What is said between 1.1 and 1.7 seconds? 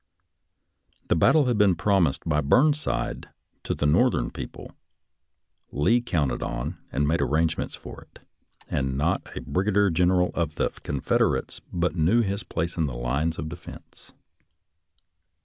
bat tle had